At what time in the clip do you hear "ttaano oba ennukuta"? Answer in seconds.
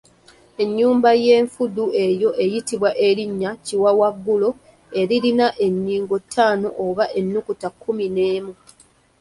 6.23-7.67